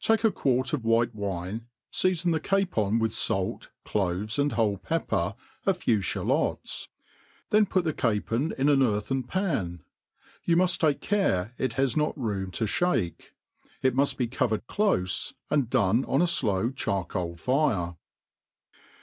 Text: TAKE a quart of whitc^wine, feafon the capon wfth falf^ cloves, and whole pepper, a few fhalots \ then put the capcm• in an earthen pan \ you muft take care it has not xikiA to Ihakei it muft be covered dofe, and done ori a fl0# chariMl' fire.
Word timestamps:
TAKE 0.02 0.24
a 0.24 0.30
quart 0.32 0.72
of 0.72 0.80
whitc^wine, 0.80 1.66
feafon 1.92 2.32
the 2.32 2.40
capon 2.40 2.98
wfth 3.00 3.00
falf^ 3.12 3.68
cloves, 3.84 4.38
and 4.38 4.52
whole 4.52 4.78
pepper, 4.78 5.34
a 5.66 5.74
few 5.74 5.98
fhalots 5.98 6.88
\ 7.18 7.50
then 7.50 7.66
put 7.66 7.84
the 7.84 7.92
capcm• 7.92 8.22
in 8.58 8.70
an 8.70 8.82
earthen 8.82 9.22
pan 9.24 9.82
\ 10.14 10.44
you 10.46 10.56
muft 10.56 10.78
take 10.78 11.02
care 11.02 11.52
it 11.58 11.74
has 11.74 11.98
not 11.98 12.16
xikiA 12.16 12.50
to 12.50 12.64
Ihakei 12.64 13.14
it 13.82 13.94
muft 13.94 14.16
be 14.16 14.26
covered 14.26 14.66
dofe, 14.68 15.34
and 15.50 15.68
done 15.68 16.02
ori 16.06 16.22
a 16.22 16.24
fl0# 16.24 16.72
chariMl' 16.72 17.38
fire. 17.38 17.96